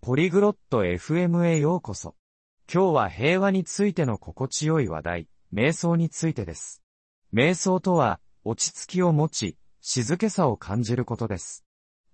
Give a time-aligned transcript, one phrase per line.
[0.00, 2.14] ポリグロット FM へようこそ。
[2.72, 6.82] 今日は平和についての心地よい話題、瞑想についてです。
[7.34, 11.64] 瞑想とは、落ち着きを持ち、静けさを感じることです。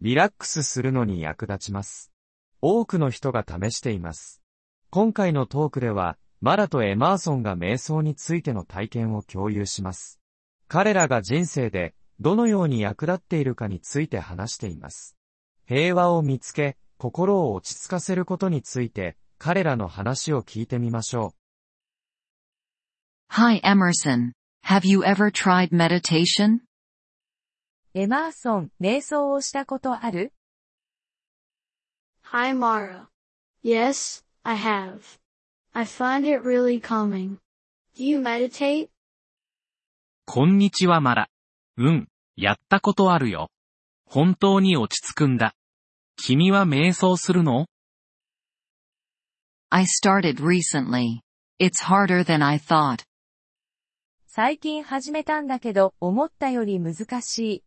[0.01, 2.11] リラックスするのに役立ちます。
[2.63, 4.43] 多くの人が試しています。
[4.91, 10.21] 今回のトークでは、マラとエマーソンが瞑想についての体験を共有します。
[10.69, 15.17] 彼らが人生で、どのように役立っているかについて話しています。
[15.67, 21.35] 平和を見つけ、心を落ち着かせることについて、彼らの話を聞いてみましょ
[23.31, 24.33] Hi Emerson.
[24.65, 26.61] Have you ever tried meditation?
[27.95, 30.33] エマーソン、瞑想をしたことある
[32.33, 33.07] Hi Mara.
[33.63, 35.01] Yes, I have.
[35.73, 37.39] I find it really calming.
[37.97, 38.89] Do you meditate?
[40.27, 41.29] こんにちはマラ。
[41.77, 43.51] うん、やったことあるよ。
[44.07, 45.55] 本当に落ち着くんだ。
[46.17, 47.67] 君は瞑想するの
[49.71, 51.21] I started recently.
[51.59, 53.05] It's harder than I thought.
[54.27, 57.65] 最近始めたんだけど、思ったより難しい。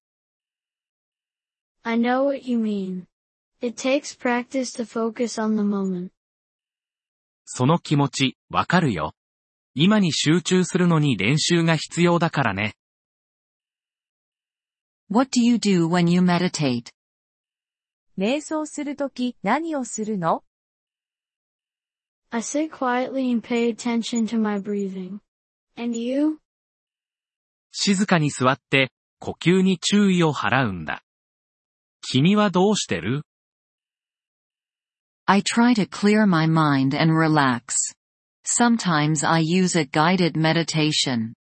[1.84, 3.06] I know what you mean.
[3.62, 6.12] It takes practice to focus on the moment.
[7.46, 9.14] その気持ち、わかるよ。
[9.74, 12.74] 今に集中するのに練習が必要だからね。
[15.10, 16.97] What do you do when you meditate?
[18.18, 20.44] 瞑想するとき何をするの
[22.30, 25.20] I sit quietly and pay attention to my breathing.
[25.78, 26.40] And you?
[27.72, 31.04] 静かに座って、呼吸に注意を払うんだ。
[32.02, 33.22] 君はどうしてる
[35.26, 37.94] I try to clear my mind and relax.
[38.46, 41.34] Sometimes I use a guided meditation.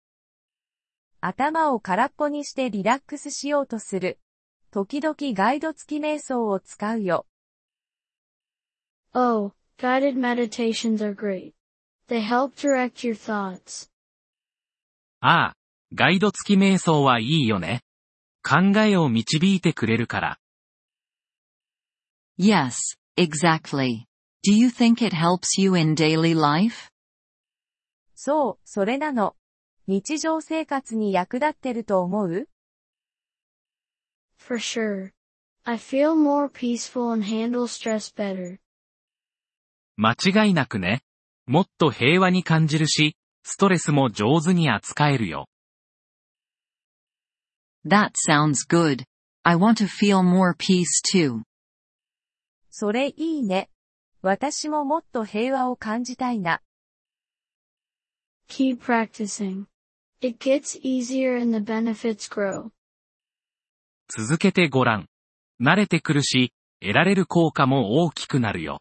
[1.21, 4.19] 頭を空っぽにしてリラックスしようとする。
[4.77, 7.25] 時々ガイド付き瞑想を使うよ。
[9.15, 11.55] Oh, guided meditations are great.
[12.11, 13.91] They help direct your thoughts.
[15.21, 15.57] ああ、
[15.95, 17.85] ガイド付き瞑想はいいよね。
[18.43, 20.39] 考えを導いてくれるから。
[22.39, 22.75] Yes,
[23.17, 24.05] exactly.
[24.47, 26.91] Do you think it helps you in daily life?
[28.15, 29.37] そう、それなの。
[29.87, 32.47] 日常生活に役立ってると思う
[34.39, 35.13] For sure.
[35.65, 38.59] I feel more peaceful and handle stress better.
[39.97, 41.03] 間違いなくね。
[41.47, 45.49] もっと平和に感じるし、ストレスも上手に扱えるよ。
[47.87, 49.05] That sounds good.
[49.45, 51.43] I want to feel more peace too.
[52.71, 53.71] それいいね。
[54.23, 56.61] 私ももっと平和を感じたいな。
[58.49, 59.67] Keep practicing.
[60.21, 62.71] It gets easier and the benefits grow.
[64.09, 65.09] 続けてごらん。
[65.61, 68.81] 慣れてくるし、得られる効果も大きくなるよ。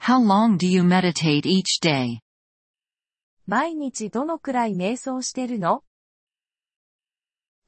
[0.00, 2.20] How long do you meditate each day?
[3.46, 5.82] 毎日どのくらい瞑想してるの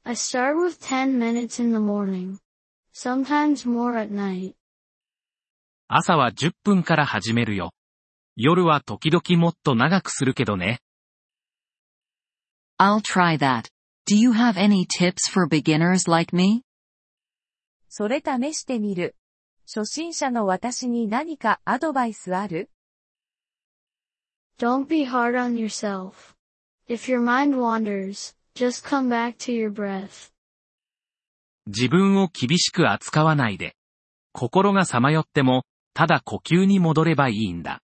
[0.03, 2.37] I start with 10 minutes in the morning.
[2.93, 4.55] Sometimes more at night.
[5.87, 7.71] 朝は10分から始めるよ。
[8.35, 10.79] 夜は時々もっと長くするけどね。
[12.79, 13.72] I'll try that.
[14.05, 16.63] Do you have any tips for beginners like me?
[17.87, 19.15] それ試してみる。
[19.65, 22.69] 初心者の私に何かアドバイスある
[24.59, 26.35] Don't be hard on yourself.
[26.89, 30.31] If your mind wanders, just come back to your breath.
[31.65, 33.75] 自分を厳しく扱わないで。
[34.33, 37.81] 心がさまよっても、ただ呼吸に戻ればいいんだ。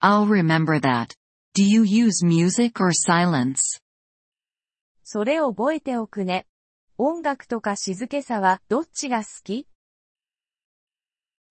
[0.00, 1.14] I'll remember that.
[1.56, 3.80] Do you use music or silence?
[5.04, 6.46] それを覚えておくね。
[6.98, 9.68] 音楽とか静けさはどっちが好き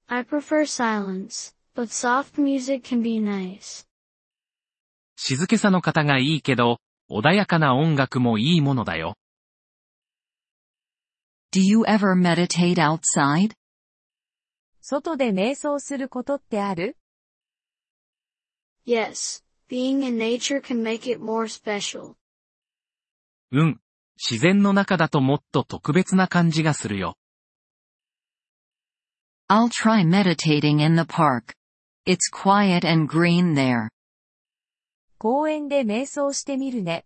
[0.08, 3.88] I prefer silence, but soft music can be nice.
[5.16, 9.16] 静けさの方がいいけど、穏やかな音楽もいいものだよ。
[11.54, 13.54] Do you ever meditate outside?
[14.82, 16.98] 外で瞑想することってある
[18.86, 19.43] Yes,
[19.74, 22.14] being in nature can make it more special.
[23.52, 23.80] うん。
[24.24, 27.18] 自然の中だともっと特別な感じがするよ。
[29.50, 31.56] I'll try meditating in the park.
[32.06, 33.90] It's quiet and green there.
[35.18, 37.06] 公園で瞑想してみるね。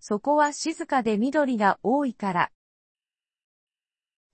[0.00, 2.50] そこは静かで緑が多いから。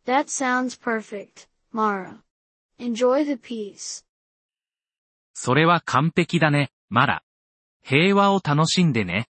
[0.07, 2.21] That sounds perfect, Mara.
[2.79, 4.07] Enjoy the peace.
[5.35, 7.24] それは完璧だね、マラ。
[7.87, 9.29] 平和を楽しんでね。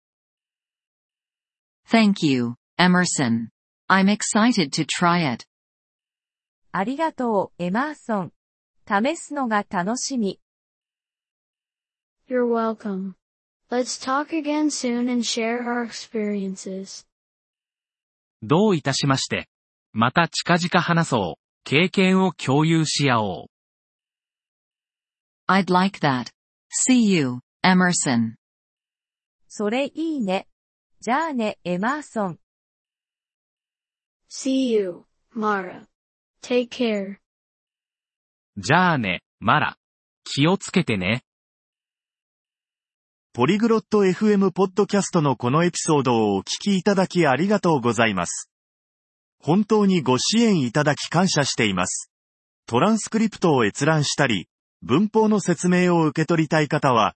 [1.86, 3.50] Thank you, Emerson.
[3.90, 5.46] I'm excited to try it.
[6.72, 8.34] ありがとう、エマーソン。
[8.88, 10.40] 試すのが楽しみ。
[12.30, 13.16] You're welcome.
[13.70, 17.06] Let's talk again soon and share our experiences.
[18.42, 19.50] どういたしまして。
[19.92, 21.42] また近々話そう。
[21.66, 23.48] 経験を共有し合おう。
[25.50, 26.32] I'd like that.
[26.70, 28.36] See you, Emerson.
[29.48, 30.48] それいいね。
[31.00, 32.40] じゃあね、エマーソン。
[34.30, 35.04] See you,
[35.36, 35.86] Mara.
[36.42, 37.18] Take care.
[38.58, 39.78] じゃあね、マラ。
[40.24, 41.24] 気をつけてね。
[43.34, 48.50] ポリグロット FM ポッドキャストのこのエピソードをお聞きいただきありがとうございます。
[49.40, 52.12] 本当にご支援いただき感謝しています。
[52.66, 54.48] トランスクリプトを閲覧したり、
[54.82, 57.16] 文法の説明を受け取りたい方は、